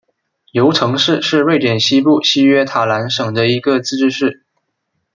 [0.51, 4.43] 尤城市是瑞典西部西约塔兰省的一个自治市。